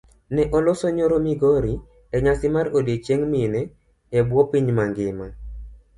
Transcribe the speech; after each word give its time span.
Ne 0.37 0.43
oloso 0.59 0.87
nyoro 0.95 1.15
migori 1.25 1.73
enyasi 2.15 2.47
mar 2.55 2.67
odiochieng' 2.77 3.27
mine 3.33 3.61
ebuo 4.19 4.41
piny 4.51 4.67
mangima. 4.77 5.27